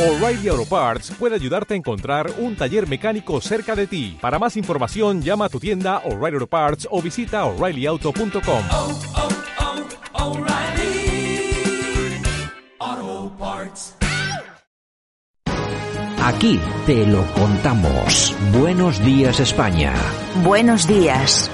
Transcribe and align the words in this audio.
O'Reilly 0.00 0.48
Auto 0.48 0.64
Parts 0.64 1.12
puede 1.18 1.34
ayudarte 1.34 1.74
a 1.74 1.76
encontrar 1.76 2.32
un 2.38 2.56
taller 2.56 2.88
mecánico 2.88 3.38
cerca 3.42 3.76
de 3.76 3.86
ti. 3.86 4.16
Para 4.18 4.38
más 4.38 4.56
información, 4.56 5.20
llama 5.20 5.44
a 5.44 5.48
tu 5.50 5.60
tienda 5.60 5.98
O'Reilly 6.06 6.36
Auto 6.36 6.46
Parts 6.46 6.88
o 6.90 7.02
visita 7.02 7.44
oreillyauto.com. 7.44 8.64
oh, 8.70 8.98
oh, 10.14 10.24
O'Reilly 10.24 11.52
Auto 12.78 13.36
Parts. 13.38 13.94
Aquí 16.22 16.58
te 16.86 17.04
lo 17.04 17.22
contamos. 17.34 18.34
Buenos 18.58 19.04
días 19.04 19.38
España. 19.38 19.92
Buenos 20.42 20.86
días. 20.86 21.50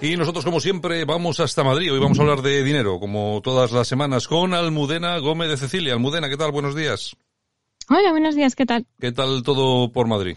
Y 0.00 0.16
nosotros, 0.16 0.46
como 0.46 0.60
siempre, 0.60 1.04
vamos 1.04 1.38
hasta 1.38 1.62
Madrid. 1.62 1.92
Hoy 1.92 1.98
vamos 1.98 2.18
a 2.18 2.22
hablar 2.22 2.40
de 2.40 2.64
dinero, 2.64 2.98
como 2.98 3.42
todas 3.44 3.72
las 3.72 3.86
semanas, 3.86 4.26
con 4.26 4.54
Almudena 4.54 5.18
Gómez 5.18 5.50
de 5.50 5.58
Cecilia. 5.58 5.92
Almudena, 5.92 6.30
¿qué 6.30 6.38
tal? 6.38 6.50
Buenos 6.50 6.74
días. 6.74 7.14
Hola, 7.92 8.12
buenos 8.12 8.36
días, 8.36 8.54
¿qué 8.54 8.66
tal? 8.66 8.86
¿Qué 9.00 9.10
tal 9.10 9.42
todo 9.42 9.90
por 9.90 10.06
Madrid? 10.06 10.36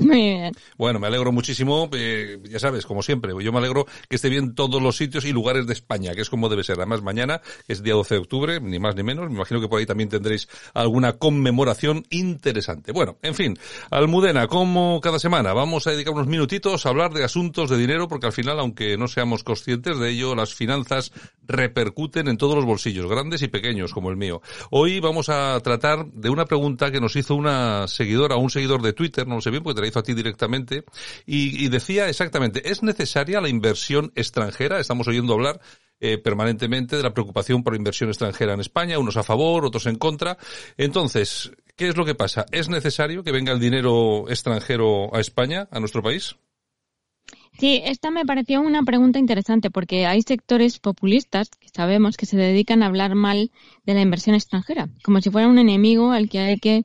Muy 0.00 0.16
bien. 0.16 0.52
Bueno, 0.76 0.98
me 0.98 1.06
alegro 1.06 1.30
muchísimo, 1.30 1.88
eh, 1.92 2.38
ya 2.44 2.58
sabes, 2.58 2.86
como 2.86 3.02
siempre, 3.02 3.32
yo 3.42 3.52
me 3.52 3.58
alegro 3.58 3.86
que 4.08 4.16
esté 4.16 4.28
bien 4.28 4.54
todos 4.54 4.82
los 4.82 4.96
sitios 4.96 5.24
y 5.24 5.32
lugares 5.32 5.66
de 5.66 5.74
España, 5.74 6.14
que 6.14 6.22
es 6.22 6.30
como 6.30 6.48
debe 6.48 6.64
ser. 6.64 6.76
Además, 6.76 7.02
mañana 7.02 7.40
es 7.68 7.82
día 7.82 7.94
12 7.94 8.14
de 8.14 8.20
octubre, 8.20 8.60
ni 8.60 8.78
más 8.78 8.96
ni 8.96 9.02
menos, 9.02 9.28
me 9.28 9.36
imagino 9.36 9.60
que 9.60 9.68
por 9.68 9.78
ahí 9.78 9.86
también 9.86 10.08
tendréis 10.08 10.48
alguna 10.74 11.14
conmemoración 11.14 12.04
interesante. 12.10 12.92
Bueno, 12.92 13.18
en 13.22 13.34
fin, 13.34 13.58
Almudena, 13.90 14.46
como 14.46 15.00
cada 15.00 15.18
semana, 15.18 15.52
vamos 15.52 15.86
a 15.86 15.90
dedicar 15.90 16.14
unos 16.14 16.26
minutitos 16.26 16.86
a 16.86 16.88
hablar 16.88 17.12
de 17.12 17.24
asuntos 17.24 17.68
de 17.68 17.76
dinero, 17.76 18.08
porque 18.08 18.26
al 18.26 18.32
final, 18.32 18.58
aunque 18.58 18.96
no 18.96 19.06
seamos 19.06 19.44
conscientes 19.44 19.98
de 19.98 20.10
ello, 20.10 20.34
las 20.34 20.54
finanzas 20.54 21.12
repercuten 21.46 22.28
en 22.28 22.36
todos 22.36 22.54
los 22.54 22.64
bolsillos, 22.64 23.06
grandes 23.06 23.42
y 23.42 23.48
pequeños, 23.48 23.92
como 23.92 24.10
el 24.10 24.16
mío. 24.16 24.40
Hoy 24.70 25.00
vamos 25.00 25.28
a 25.28 25.58
tratar 25.60 26.06
de 26.06 26.30
una 26.30 26.46
pregunta 26.46 26.90
que 26.90 27.00
nos 27.00 27.16
hizo 27.16 27.34
una 27.34 27.88
seguidora, 27.88 28.36
un 28.36 28.50
seguidor 28.50 28.82
de 28.82 28.92
Twitter, 28.92 29.26
no 29.26 29.36
lo 29.36 29.40
sé 29.40 29.50
bien, 29.50 29.62
porque 29.62 29.80
a 29.96 30.02
ti 30.02 30.14
directamente, 30.14 30.84
y, 31.26 31.64
y 31.64 31.68
decía 31.68 32.08
exactamente, 32.08 32.70
¿es 32.70 32.82
necesaria 32.82 33.40
la 33.40 33.48
inversión 33.48 34.12
extranjera? 34.14 34.80
Estamos 34.80 35.08
oyendo 35.08 35.34
hablar 35.34 35.60
eh, 36.02 36.16
permanentemente 36.16 36.96
de 36.96 37.02
la 37.02 37.12
preocupación 37.12 37.62
por 37.62 37.74
la 37.74 37.76
inversión 37.76 38.08
extranjera 38.08 38.54
en 38.54 38.60
España, 38.60 38.98
unos 38.98 39.18
a 39.18 39.22
favor, 39.22 39.66
otros 39.66 39.84
en 39.84 39.96
contra. 39.96 40.38
Entonces, 40.78 41.52
¿qué 41.76 41.88
es 41.88 41.96
lo 41.96 42.06
que 42.06 42.14
pasa? 42.14 42.46
¿Es 42.52 42.70
necesario 42.70 43.22
que 43.22 43.32
venga 43.32 43.52
el 43.52 43.60
dinero 43.60 44.24
extranjero 44.30 45.14
a 45.14 45.20
España, 45.20 45.68
a 45.70 45.78
nuestro 45.78 46.02
país? 46.02 46.36
Sí, 47.58 47.82
esta 47.84 48.10
me 48.10 48.24
pareció 48.24 48.62
una 48.62 48.82
pregunta 48.82 49.18
interesante 49.18 49.70
porque 49.70 50.06
hay 50.06 50.22
sectores 50.22 50.78
populistas 50.78 51.50
que 51.50 51.68
sabemos 51.68 52.16
que 52.16 52.24
se 52.24 52.38
dedican 52.38 52.82
a 52.82 52.86
hablar 52.86 53.14
mal 53.14 53.50
de 53.84 53.92
la 53.92 54.00
inversión 54.00 54.34
extranjera, 54.34 54.88
como 55.04 55.20
si 55.20 55.28
fuera 55.28 55.48
un 55.48 55.58
enemigo 55.58 56.12
al 56.12 56.30
que 56.30 56.38
hay 56.38 56.56
que 56.56 56.84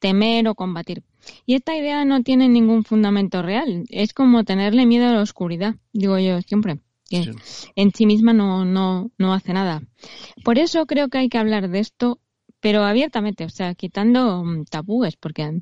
temer 0.00 0.48
o 0.48 0.56
combatir. 0.56 1.04
Y 1.44 1.54
esta 1.54 1.76
idea 1.76 2.04
no 2.04 2.22
tiene 2.22 2.48
ningún 2.48 2.84
fundamento 2.84 3.42
real. 3.42 3.84
Es 3.88 4.12
como 4.12 4.44
tenerle 4.44 4.86
miedo 4.86 5.06
a 5.08 5.12
la 5.12 5.22
oscuridad, 5.22 5.76
digo 5.92 6.18
yo 6.18 6.40
siempre, 6.42 6.78
que 7.08 7.24
Sí. 7.24 7.30
en 7.76 7.92
sí 7.92 8.06
misma 8.06 8.32
no, 8.32 8.64
no, 8.64 9.10
no 9.18 9.32
hace 9.32 9.52
nada. 9.52 9.82
Por 10.44 10.58
eso 10.58 10.86
creo 10.86 11.08
que 11.08 11.18
hay 11.18 11.28
que 11.28 11.38
hablar 11.38 11.68
de 11.68 11.78
esto, 11.80 12.20
pero 12.60 12.84
abiertamente, 12.84 13.44
o 13.44 13.48
sea, 13.50 13.74
quitando 13.74 14.42
mm, 14.44 14.64
tabúes, 14.64 15.16
porque, 15.16 15.60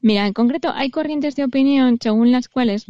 mira, 0.00 0.26
en 0.26 0.32
concreto 0.32 0.70
hay 0.74 0.90
corrientes 0.90 1.36
de 1.36 1.44
opinión 1.44 1.98
según 2.00 2.32
las 2.32 2.48
cuales 2.48 2.86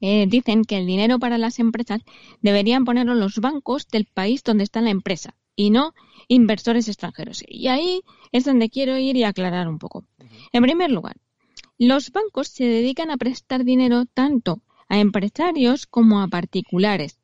eh, 0.00 0.26
dicen 0.28 0.64
que 0.64 0.78
el 0.78 0.86
dinero 0.86 1.18
para 1.18 1.36
las 1.38 1.58
empresas 1.58 2.00
deberían 2.40 2.84
ponerlo 2.84 3.14
los 3.14 3.36
bancos 3.38 3.86
del 3.88 4.06
país 4.06 4.42
donde 4.42 4.64
está 4.64 4.80
la 4.80 4.90
empresa 4.90 5.34
y 5.60 5.68
no 5.68 5.94
inversores 6.26 6.88
extranjeros. 6.88 7.44
Y 7.46 7.68
ahí 7.68 8.02
es 8.32 8.44
donde 8.44 8.70
quiero 8.70 8.96
ir 8.96 9.16
y 9.16 9.24
aclarar 9.24 9.68
un 9.68 9.78
poco. 9.78 10.04
En 10.52 10.62
primer 10.62 10.90
lugar, 10.90 11.16
los 11.76 12.12
bancos 12.12 12.48
se 12.48 12.64
dedican 12.64 13.10
a 13.10 13.18
prestar 13.18 13.64
dinero 13.64 14.06
tanto 14.06 14.62
a 14.88 14.98
empresarios 14.98 15.86
como 15.86 16.20
a 16.20 16.28
particulares, 16.28 17.18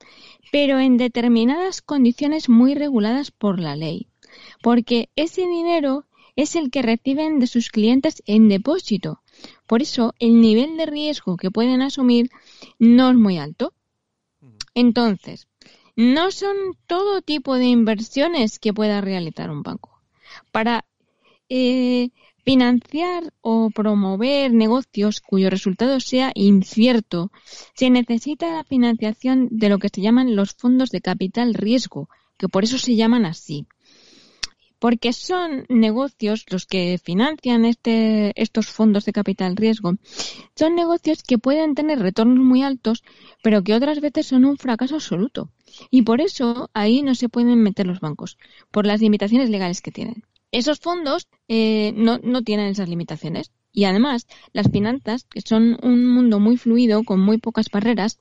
pero 0.52 0.78
en 0.78 0.98
determinadas 0.98 1.80
condiciones 1.80 2.48
muy 2.48 2.74
reguladas 2.74 3.30
por 3.30 3.58
la 3.58 3.74
ley, 3.74 4.06
porque 4.62 5.08
ese 5.16 5.46
dinero 5.46 6.04
es 6.36 6.54
el 6.54 6.70
que 6.70 6.82
reciben 6.82 7.38
de 7.40 7.46
sus 7.46 7.70
clientes 7.70 8.22
en 8.26 8.50
depósito. 8.50 9.22
Por 9.66 9.80
eso, 9.80 10.14
el 10.18 10.42
nivel 10.42 10.76
de 10.76 10.84
riesgo 10.84 11.38
que 11.38 11.50
pueden 11.50 11.80
asumir 11.80 12.30
no 12.78 13.08
es 13.10 13.16
muy 13.16 13.38
alto. 13.38 13.72
Entonces, 14.74 15.48
no 15.96 16.30
son 16.30 16.56
todo 16.86 17.22
tipo 17.22 17.56
de 17.56 17.64
inversiones 17.66 18.58
que 18.58 18.74
pueda 18.74 19.00
realizar 19.00 19.50
un 19.50 19.62
banco. 19.62 20.00
Para 20.52 20.84
eh, 21.48 22.10
financiar 22.44 23.32
o 23.40 23.70
promover 23.70 24.52
negocios 24.52 25.20
cuyo 25.20 25.50
resultado 25.50 25.98
sea 26.00 26.30
incierto, 26.34 27.32
se 27.74 27.90
necesita 27.90 28.50
la 28.50 28.64
financiación 28.64 29.48
de 29.50 29.68
lo 29.70 29.78
que 29.78 29.88
se 29.88 30.02
llaman 30.02 30.36
los 30.36 30.54
fondos 30.54 30.90
de 30.90 31.00
capital 31.00 31.54
riesgo, 31.54 32.08
que 32.36 32.48
por 32.48 32.64
eso 32.64 32.78
se 32.78 32.94
llaman 32.94 33.24
así 33.24 33.66
porque 34.78 35.12
son 35.12 35.64
negocios 35.68 36.44
los 36.50 36.66
que 36.66 36.98
financian 37.02 37.64
este, 37.64 38.32
estos 38.40 38.66
fondos 38.68 39.04
de 39.04 39.12
capital 39.12 39.56
riesgo, 39.56 39.94
son 40.54 40.74
negocios 40.74 41.22
que 41.22 41.38
pueden 41.38 41.74
tener 41.74 41.98
retornos 41.98 42.44
muy 42.44 42.62
altos, 42.62 43.02
pero 43.42 43.62
que 43.62 43.74
otras 43.74 44.00
veces 44.00 44.26
son 44.26 44.44
un 44.44 44.58
fracaso 44.58 44.96
absoluto. 44.96 45.50
Y 45.90 46.02
por 46.02 46.20
eso 46.20 46.70
ahí 46.74 47.02
no 47.02 47.14
se 47.14 47.28
pueden 47.28 47.62
meter 47.62 47.86
los 47.86 48.00
bancos, 48.00 48.38
por 48.70 48.86
las 48.86 49.00
limitaciones 49.00 49.50
legales 49.50 49.80
que 49.80 49.92
tienen. 49.92 50.24
Esos 50.52 50.78
fondos 50.78 51.28
eh, 51.48 51.92
no, 51.96 52.18
no 52.18 52.42
tienen 52.42 52.68
esas 52.68 52.88
limitaciones. 52.88 53.50
Y 53.72 53.84
además, 53.84 54.26
las 54.52 54.70
finanzas, 54.70 55.24
que 55.24 55.42
son 55.42 55.78
un 55.82 56.06
mundo 56.06 56.40
muy 56.40 56.56
fluido, 56.56 57.04
con 57.04 57.20
muy 57.20 57.38
pocas 57.38 57.68
barreras, 57.70 58.20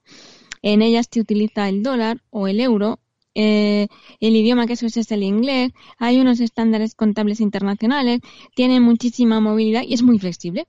en 0.62 0.82
ellas 0.82 1.08
se 1.10 1.22
utiliza 1.22 1.70
el 1.70 1.84
dólar 1.84 2.24
o 2.32 2.48
el 2.48 2.60
euro 2.60 3.00
eh, 3.36 3.88
el 4.20 4.36
idioma 4.36 4.66
que 4.66 4.76
se 4.76 4.86
usa 4.86 5.02
es 5.02 5.12
el 5.12 5.24
inglés, 5.24 5.72
hay 6.00 6.20
unos 6.20 6.40
estándares 6.40 6.96
contables 6.96 7.42
internacionales, 7.42 8.22
tiene 8.56 8.80
muchísima 8.80 9.40
movilidad 9.40 9.84
y 9.84 9.94
es 9.94 10.02
muy 10.02 10.18
flexible. 10.18 10.66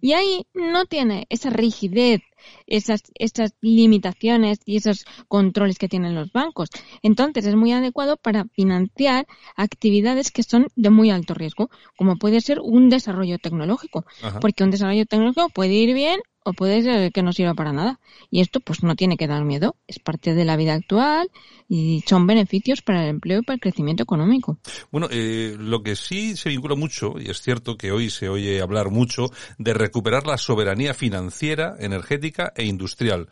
Y 0.00 0.12
ahí 0.12 0.46
no 0.52 0.84
tiene 0.84 1.26
esa 1.30 1.48
rigidez, 1.48 2.20
esas, 2.66 3.02
esas 3.14 3.54
limitaciones 3.62 4.58
y 4.66 4.76
esos 4.76 5.06
controles 5.28 5.78
que 5.78 5.88
tienen 5.88 6.14
los 6.14 6.32
bancos. 6.32 6.68
Entonces 7.02 7.46
es 7.46 7.56
muy 7.56 7.72
adecuado 7.72 8.16
para 8.16 8.44
financiar 8.52 9.26
actividades 9.56 10.30
que 10.30 10.42
son 10.42 10.68
de 10.76 10.90
muy 10.90 11.10
alto 11.10 11.32
riesgo, 11.32 11.70
como 11.96 12.16
puede 12.16 12.42
ser 12.42 12.60
un 12.60 12.90
desarrollo 12.90 13.38
tecnológico, 13.38 14.04
Ajá. 14.22 14.40
porque 14.40 14.64
un 14.64 14.70
desarrollo 14.70 15.06
tecnológico 15.06 15.48
puede 15.48 15.72
ir 15.72 15.94
bien 15.94 16.20
o 16.44 16.52
puede 16.52 16.82
ser 16.82 17.10
que 17.10 17.22
no 17.22 17.32
sirva 17.32 17.54
para 17.54 17.72
nada. 17.72 18.00
Y 18.30 18.40
esto 18.40 18.60
pues 18.60 18.82
no 18.82 18.94
tiene 18.94 19.16
que 19.16 19.26
dar 19.26 19.44
miedo, 19.44 19.76
es 19.88 19.98
parte 19.98 20.34
de 20.34 20.44
la 20.44 20.56
vida 20.56 20.74
actual 20.74 21.30
y 21.68 22.04
son 22.06 22.26
beneficios 22.26 22.82
para 22.82 23.02
el 23.02 23.10
empleo 23.10 23.40
y 23.40 23.42
para 23.42 23.54
el 23.54 23.60
crecimiento 23.60 24.02
económico. 24.02 24.58
Bueno, 24.92 25.08
eh, 25.10 25.56
lo 25.58 25.82
que 25.82 25.96
sí 25.96 26.36
se 26.36 26.50
vincula 26.50 26.76
mucho, 26.76 27.14
y 27.18 27.30
es 27.30 27.40
cierto 27.40 27.76
que 27.76 27.90
hoy 27.90 28.10
se 28.10 28.28
oye 28.28 28.60
hablar 28.60 28.90
mucho, 28.90 29.30
de 29.58 29.74
recuperar 29.74 30.26
la 30.26 30.38
soberanía 30.38 30.94
financiera, 30.94 31.76
energética 31.80 32.52
e 32.54 32.64
industrial. 32.64 33.28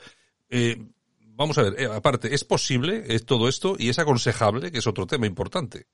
Eh, 0.49 0.83
vamos 1.21 1.59
a 1.59 1.62
ver, 1.62 1.75
eh, 1.79 1.89
aparte, 1.93 2.34
¿es 2.34 2.44
posible 2.44 3.05
es 3.09 3.25
todo 3.27 3.49
esto 3.49 3.77
y 3.79 3.89
es 3.89 3.99
aconsejable, 3.99 4.73
que 4.73 4.79
es 4.79 4.87
otro 4.87 5.06
tema 5.06 5.27
importante? 5.27 5.87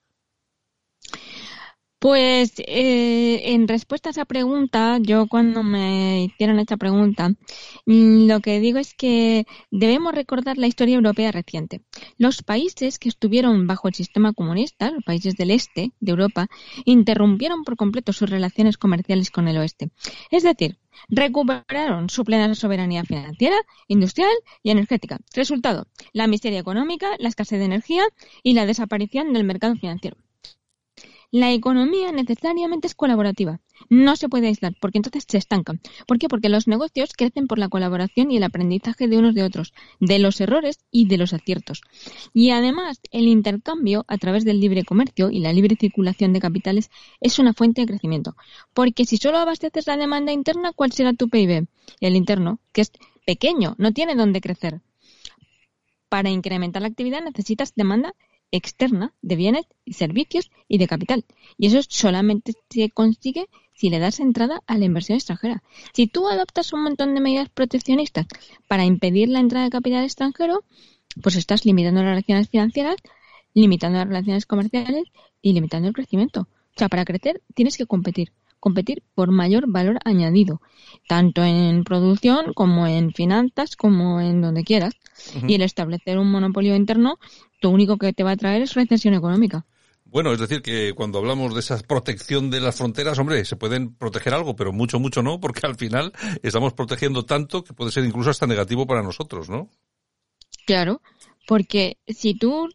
Pues 2.01 2.53
eh, 2.59 3.55
en 3.55 3.67
respuesta 3.67 4.11
a 4.11 4.13
esa 4.13 4.25
pregunta, 4.25 4.99
yo 5.01 5.27
cuando 5.27 5.65
me 5.65 6.23
hicieron 6.27 6.61
esta 6.61 6.77
pregunta, 6.77 7.31
mm, 7.87 8.29
lo 8.29 8.39
que 8.39 8.61
digo 8.61 8.79
es 8.79 8.95
que 8.95 9.47
debemos 9.73 10.15
recordar 10.15 10.59
la 10.59 10.69
historia 10.69 10.95
europea 10.95 11.33
reciente. 11.33 11.83
Los 12.17 12.45
países 12.45 13.01
que 13.01 13.09
estuvieron 13.09 13.67
bajo 13.67 13.89
el 13.89 13.95
sistema 13.95 14.33
comunista, 14.33 14.93
los 14.93 15.03
países 15.03 15.35
del 15.37 15.51
este 15.51 15.91
de 15.99 16.11
Europa, 16.13 16.47
interrumpieron 16.85 17.65
por 17.65 17.77
completo 17.77 18.13
sus 18.13 18.31
relaciones 18.31 18.79
comerciales 18.79 19.31
con 19.33 19.49
el 19.49 19.59
oeste. 19.59 19.91
Es 20.31 20.45
decir, 20.45 20.79
recuperaron 21.09 22.11
su 22.11 22.25
plena 22.25 22.55
soberanía 22.55 23.03
financiera, 23.03 23.57
industrial 23.89 24.31
y 24.63 24.71
energética. 24.71 25.19
Resultado, 25.35 25.89
la 26.13 26.29
miseria 26.29 26.61
económica, 26.61 27.09
la 27.19 27.29
escasez 27.29 27.59
de 27.59 27.65
energía 27.65 28.05
y 28.45 28.55
la 28.55 28.67
desaparición 28.67 29.33
del 29.33 29.43
mercado 29.43 29.75
financiero. 29.75 30.17
La 31.31 31.53
economía 31.53 32.11
necesariamente 32.11 32.87
es 32.87 32.95
colaborativa. 32.95 33.61
No 33.91 34.17
se 34.17 34.31
puede 34.31 34.47
aislar, 34.47 34.75
porque 34.81 34.97
entonces 34.97 35.27
se 35.29 35.37
estancan. 35.37 35.79
¿Por 36.07 36.19
qué? 36.19 36.27
Porque 36.27 36.49
los 36.49 36.67
negocios 36.67 37.13
crecen 37.15 37.47
por 37.47 37.59
la 37.59 37.69
colaboración 37.69 38.31
y 38.31 38.39
el 38.39 38.45
aprendizaje 38.45 39.09
de 39.09 39.19
unos 39.19 39.35
de 39.35 39.43
otros, 39.43 39.75
de 40.01 40.19
los 40.19 40.41
errores 40.41 40.79
y 40.91 41.07
de 41.07 41.19
los 41.19 41.35
aciertos. 41.35 41.83
Y 42.33 42.51
además, 42.51 43.01
el 43.11 43.29
intercambio 43.29 44.07
a 44.09 44.17
través 44.17 44.47
del 44.47 44.59
libre 44.59 44.85
comercio 44.85 45.31
y 45.31 45.41
la 45.41 45.53
libre 45.53 45.77
circulación 45.79 46.33
de 46.33 46.41
capitales 46.41 46.91
es 47.21 47.39
una 47.39 47.53
fuente 47.53 47.83
de 47.83 47.89
crecimiento. 47.89 48.35
Porque 48.73 49.05
si 49.05 49.19
solo 49.19 49.37
abasteces 49.37 49.87
la 49.87 49.99
demanda 49.99 50.33
interna, 50.33 50.73
¿cuál 50.73 50.93
será 50.93 51.13
tu 51.13 51.29
PIB? 51.29 51.67
El 52.01 52.17
interno, 52.17 52.59
que 52.73 52.81
es 52.81 52.93
pequeño, 53.27 53.75
no 53.77 53.93
tiene 53.93 54.15
dónde 54.15 54.41
crecer. 54.41 54.81
Para 56.09 56.31
incrementar 56.31 56.81
la 56.81 56.89
actividad 56.89 57.23
necesitas 57.23 57.75
demanda 57.75 58.15
externa 58.51 59.13
de 59.23 59.37
bienes, 59.37 59.67
servicios 59.91 60.51
y 60.69 60.79
de 60.79 60.87
capital. 60.87 61.25
Y 61.57 61.67
eso 61.67 61.81
solamente 61.89 62.55
se 62.71 62.91
consigue 62.91 63.49
si 63.75 63.91
le 63.91 63.99
das 63.99 64.21
entrada 64.21 64.63
a 64.67 64.77
la 64.77 64.85
inversión 64.85 65.17
extranjera. 65.17 65.63
Si 65.93 66.07
tú 66.07 66.29
adoptas 66.29 66.73
un 66.73 66.83
montón 66.83 67.15
de 67.15 67.21
medidas 67.21 67.49
proteccionistas 67.49 68.27
para 68.67 68.85
impedir 68.85 69.29
la 69.29 69.41
entrada 69.41 69.67
de 69.67 69.71
capital 69.71 70.05
extranjero, 70.05 70.65
pues 71.23 71.37
estás 71.37 71.65
limitando 71.65 72.03
las 72.03 72.11
relaciones 72.11 72.49
financieras, 72.49 72.97
limitando 73.55 73.99
las 73.99 74.09
relaciones 74.09 74.47
comerciales 74.47 75.05
y 75.43 75.53
limitando 75.53 75.89
el 75.89 75.95
crecimiento. 75.95 76.43
O 76.43 76.79
sea, 76.79 76.89
para 76.89 77.05
crecer 77.05 77.43
tienes 77.55 77.77
que 77.77 77.87
competir, 77.87 78.33
competir 78.61 79.03
por 79.15 79.31
mayor 79.31 79.65
valor 79.69 79.99
añadido, 80.05 80.61
tanto 81.09 81.45
en 81.45 81.85
producción 81.85 82.53
como 82.55 82.87
en 82.87 83.13
finanzas, 83.13 83.77
como 83.77 84.21
en 84.21 84.41
donde 84.41 84.65
quieras. 84.65 84.95
Y 85.47 85.55
el 85.55 85.63
establecer 85.63 86.19
un 86.19 86.31
monopolio 86.31 86.77
interno, 86.77 87.19
lo 87.61 87.71
único 87.71 87.97
que 87.97 88.13
te 88.13 88.23
va 88.25 88.33
a 88.33 88.37
traer 88.37 88.63
es 88.63 88.75
recesión 88.75 89.15
económica. 89.15 89.65
Bueno, 90.05 90.33
es 90.33 90.39
decir, 90.39 90.63
que 90.63 90.95
cuando 90.95 91.19
hablamos 91.19 91.53
de 91.53 91.61
esa 91.61 91.79
protección 91.81 92.51
de 92.51 92.61
las 92.61 92.77
fronteras, 92.77 93.19
hombre, 93.19 93.45
se 93.45 93.57
pueden 93.57 93.95
proteger 93.95 94.33
algo, 94.33 94.57
pero 94.57 94.73
mucho, 94.73 94.99
mucho 94.99 95.23
no, 95.23 95.39
porque 95.39 95.67
al 95.67 95.77
final 95.77 96.13
estamos 96.43 96.73
protegiendo 96.73 97.27
tanto 97.27 97.63
que 97.63 97.75
puede 97.75 97.91
ser 97.93 98.05
incluso 98.05 98.31
hasta 98.31 98.47
negativo 98.47 98.87
para 98.87 99.03
nosotros, 99.03 99.51
¿no? 99.51 99.69
Claro, 100.67 101.03
porque 101.47 101.99
si 102.07 102.35
tú 102.35 102.69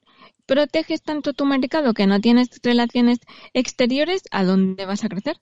proteges 0.45 1.01
tanto 1.01 1.33
tu 1.33 1.45
mercado 1.45 1.93
que 1.93 2.05
no 2.05 2.19
tienes 2.19 2.49
relaciones 2.61 3.19
exteriores, 3.53 4.23
¿a 4.31 4.43
dónde 4.43 4.85
vas 4.85 5.03
a 5.03 5.09
crecer? 5.09 5.37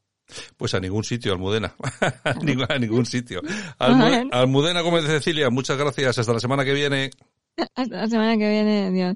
Pues 0.55 0.73
a 0.73 0.79
ningún 0.79 1.03
sitio, 1.03 1.33
Almudena. 1.33 1.75
a 2.69 2.79
ningún 2.79 3.05
sitio. 3.05 3.41
Almu- 3.79 4.29
Almudena 4.31 4.79
Gómez 4.81 5.03
de 5.03 5.09
Cecilia, 5.09 5.49
muchas 5.49 5.77
gracias. 5.77 6.17
Hasta 6.19 6.31
la 6.33 6.39
semana 6.39 6.63
que 6.63 6.73
viene. 6.73 7.11
Hasta 7.75 7.97
la 7.97 8.07
semana 8.07 8.37
que 8.37 8.49
viene, 8.49 8.91
Dios. 8.91 9.15